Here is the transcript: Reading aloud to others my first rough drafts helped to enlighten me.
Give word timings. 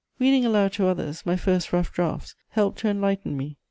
Reading 0.17 0.47
aloud 0.47 0.73
to 0.73 0.87
others 0.87 1.27
my 1.27 1.35
first 1.35 1.71
rough 1.71 1.93
drafts 1.93 2.33
helped 2.49 2.79
to 2.79 2.87
enlighten 2.87 3.37
me. 3.37 3.59